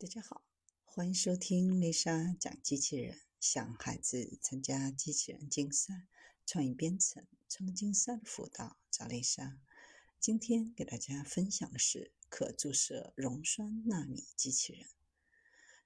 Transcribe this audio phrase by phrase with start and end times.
[0.00, 0.44] 大家好，
[0.84, 6.06] 欢迎收听丽莎讲机器人，想孩子参加机器人竞赛、
[6.46, 9.58] 创意编程、创竞赛辅导，找丽莎。
[10.20, 14.86] 今天给大家分享的是可注射溶栓纳米机器人。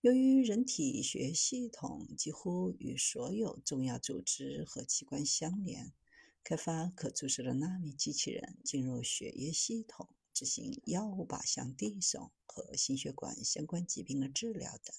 [0.00, 5.92] 由于人体血液系统几乎与所有重要组织和器官相连，
[6.42, 10.08] 开发可注射的纳米机器人进入血液系统。
[10.38, 14.94] 执行药物靶向递送和心血管相关疾病的治疗等，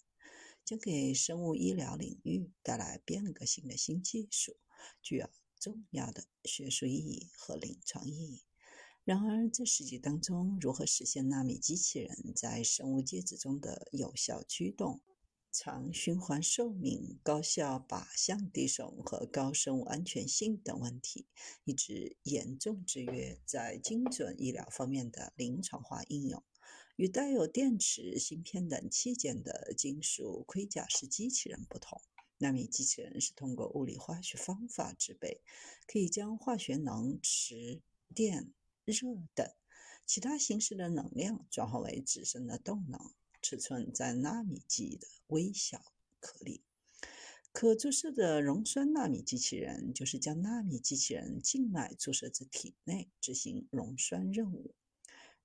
[0.66, 4.58] 将给生物医疗领域带来变革性的新技术，
[5.02, 8.44] 具有重要的学术意义和临床意义。
[9.06, 15.00] 然而，在实际当中，如何实现纳米机器人在生物介质中的有效驱动？
[15.52, 21.28] 长循环寿命、高效靶向递送和高生物安全性等问题，
[21.64, 26.44] 一直严重制约在精准医疗方面的临床化应用。
[26.96, 32.02] 与带有电池、芯片等器件的金属盔甲式机器人不同，
[32.38, 35.42] 纳米机器人是通过物理化学方法制备，
[35.88, 37.82] 可以将化学能、磁、
[38.14, 38.54] 电、
[38.86, 38.94] 热
[39.34, 39.50] 等
[40.06, 43.00] 其他形式的能量转化为自身的动能。
[43.42, 46.62] 尺寸在纳米级的微小颗粒，
[47.52, 54.76] 可注射的溶栓纳米机器人就是将纳米机器人静脉注射至体内执行溶栓任务。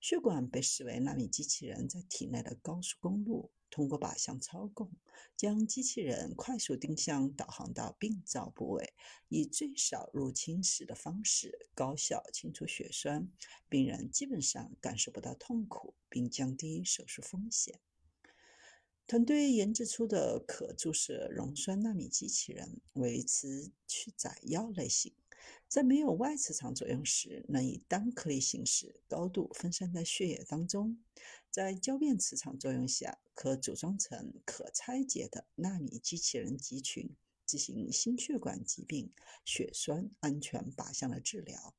[0.05, 4.93] 血管被视为纳米机器人在体内的高速公路，通过靶向操控，
[5.35, 8.93] 将机器人快速定向导航到病灶部位，
[9.31, 13.33] 以最少入侵时的方式高效清除血栓，
[13.71, 17.81] 病人基本上感受不到痛苦，并降低手术风险。
[19.07, 25.15] 团队研制出的可注射溶栓纳米机器人为磁去载药类型，
[25.69, 30.97] 在没有外磁场作用时，能以单颗粒形式高度分散在血液当中；
[31.51, 37.11] 在交变磁场作用下，可组装成可拆解的纳米机器人集群，
[37.45, 39.13] 进行心血管疾病
[39.45, 41.75] 血栓安全靶向的治疗。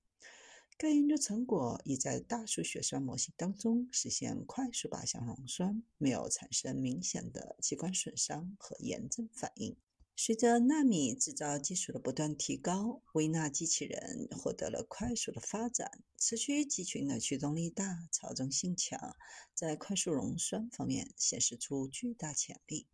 [0.77, 9.77] 该研究成果已在大数血栓模型当中实现快速靶向溶栓，没有产生明显的器官损伤和炎症反应。
[10.17, 16.03] 随着纳米制造技术的不断提高，微纳机器人获得了快速的发展。
[16.15, 19.17] 此区集群的驱动力大、操纵性强，
[19.53, 22.87] 在快速溶栓方面显示出巨大潜力。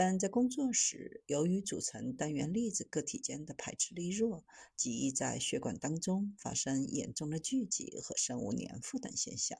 [0.00, 4.44] 但在工作时，由于组成单元粒子个体间的排斥力弱，
[4.76, 9.58] 极易在血管当中发生严重的聚集和生物粘附等现象。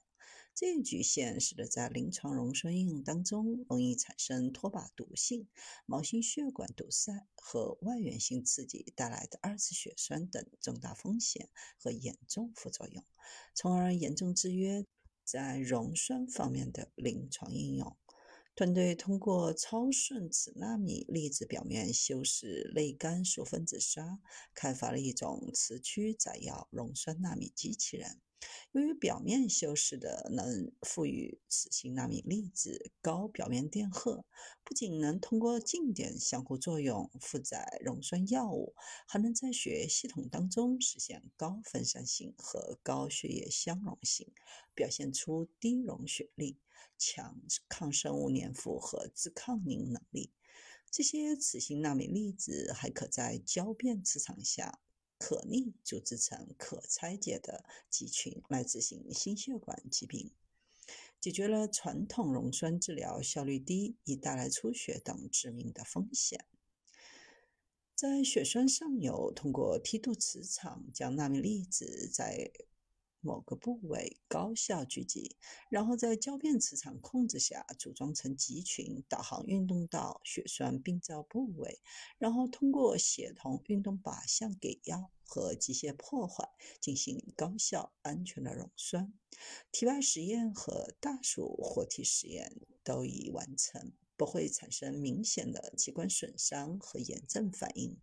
[0.55, 5.49] 这一局限使得在临床溶栓应用当中，容易产生脱靶毒性、
[5.87, 13.05] 毛细血管堵塞和外源性刺激带来的二次血栓等重大风险和严重副作用，
[13.57, 14.87] 从而严重制约
[15.25, 17.97] 在溶栓方面的临床应用。
[18.59, 24.19] 团队通过超顺磁纳米粒子表面修饰类干素分子砂，
[24.53, 28.21] 开发了一种磁驱载药溶栓纳米机器人。
[28.73, 34.25] 由于表面修饰的能赋予磁性纳米粒子高表面电荷，
[34.63, 38.75] 不仅能通过静电相互作用负载溶栓药物，
[39.07, 44.33] 还能在血液系统当中实现高分散性和高血液相容性，
[44.75, 46.59] 表现出低溶血力。
[47.01, 50.33] 强抗生物粘附和自抗凝能力。
[50.91, 54.81] 这些磁性纳米粒子还可在交变磁场下
[55.19, 60.31] 可逆组织成可拆解的集群来执行心血管疾病，
[61.21, 66.47] 解决了传统溶栓治疗效率低、以带来出血等致命的风险。
[67.95, 72.53] 在血栓上游，通过梯度磁场将纳米粒子在
[73.21, 75.37] 某个部位高效聚集，
[75.69, 81.81] 然后在交变磁场控制下组装成集群，导航运动到血栓病灶部位，
[82.19, 86.49] 然后通过协同运动靶向给药和机械破坏
[86.81, 89.13] 进行高效安全的溶栓。
[89.71, 97.97] 体外实验和大鼠活体实验都已完成，不会产生明显的器官损伤和炎症反应。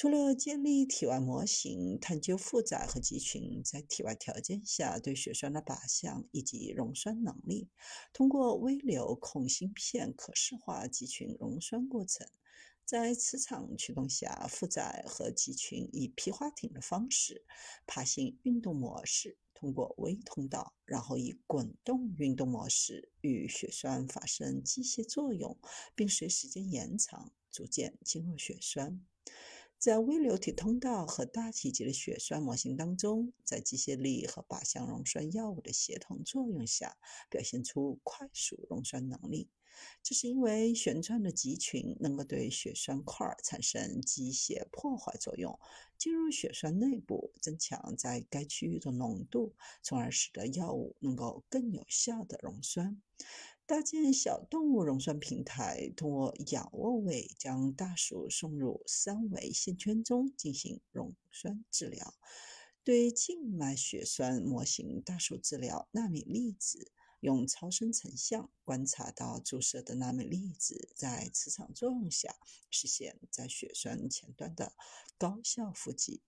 [0.00, 7.68] 除了建立体外模型、探究负载和集群在体外条件下对血栓的靶向以及溶栓能力，
[8.12, 12.28] 通过微流控芯片可视化集群溶栓过程，
[12.84, 17.44] 在磁场驱动下，负载和集群以皮划艇的方式
[17.84, 25.58] 爬行运动模式，通过微通道，然后以滚动运动模式与血栓发生机械作用，
[25.96, 29.04] 并随时间延长逐渐进入血栓。
[29.78, 36.96] 在微流体通道和大体积的血栓模型当中，在机械力和靶向溶栓药物的协同作用下，
[37.30, 39.48] 表现出快速溶栓能力。
[40.02, 45.56] 这是因为旋转的集群能够对血栓块产生机械破坏作用，
[45.96, 53.00] 进入血栓内部，增强在该区域的浓度，从而使得药物能够更有效的溶栓。
[53.68, 62.14] 搭建小动物溶栓平台，通过仰卧位将大鼠送入三维线圈中进行溶栓治疗。
[62.82, 72.36] 对静脉血栓模型大鼠治疗纳米粒子，用超声成像观察到注射的纳米粒子在磁场作用下
[72.70, 74.72] 实现在血栓前端的
[75.18, 76.22] 高效负极。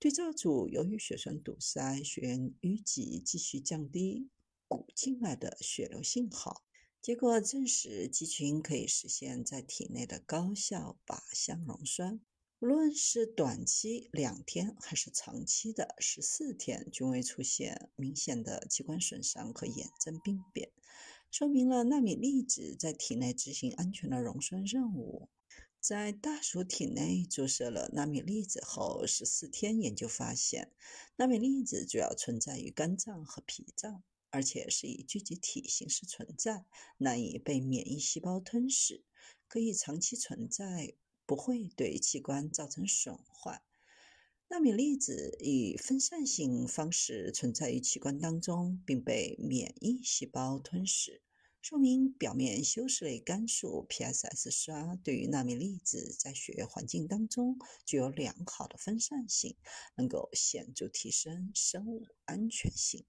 [0.00, 4.28] 对照组由于血栓堵塞，血源淤积继续降低
[4.66, 6.64] 骨静脉的血流信号。
[7.02, 12.20] 结果证实，肌群可以实现在体内的高效靶向溶栓，
[12.60, 20.70] 无论是短期两天还是长期的十四天，均未出现明显的器官损伤和炎症病变，
[21.28, 25.28] 说明了纳米粒子在体内执行安全的溶栓任务。
[25.80, 30.70] 在大鼠体内注射了纳米粒子后十四天，研究发现，
[31.16, 34.04] 纳米粒子主要存在于肝脏和脾脏。
[34.32, 36.64] 而且是以聚集体形式存在，
[36.98, 39.04] 难以被免疫细胞吞噬，
[39.46, 40.94] 可以长期存在，
[41.26, 43.62] 不会对器官造成损坏。
[44.48, 51.22] 纳米粒子以分散性方式存在于器官当中，并被免疫细胞吞噬，
[51.60, 59.56] 说明表面修饰类肝素 （PSS） 刷对于纳米粒子在血液环境当中具有良好的分散性，
[59.94, 63.06] 能够显著提升生物安全性。